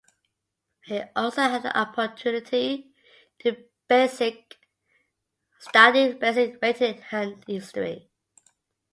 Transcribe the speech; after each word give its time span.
He 0.83 0.99
also 1.15 1.41
had 1.43 1.61
the 1.61 1.77
opportunity 1.79 2.91
to 3.37 3.51
study 3.51 3.69
basic 6.13 6.57
writing 6.59 7.03
and 7.11 7.43
history. 7.45 8.09